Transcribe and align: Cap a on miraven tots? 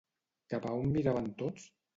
Cap 0.53 0.65
a 0.69 0.73
on 0.79 0.89
miraven 0.95 1.31
tots? 1.45 1.73